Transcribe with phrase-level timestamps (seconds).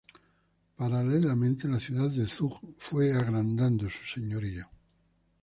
[0.77, 4.67] Paralelamente la ciudad de Zug fue agrandando su señorío.